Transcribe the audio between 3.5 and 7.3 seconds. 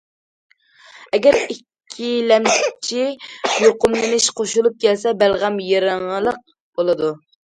يۇقۇملىنىش قوشۇلۇپ كەلسە، بەلغەم يىرىڭلىق بولىدۇ.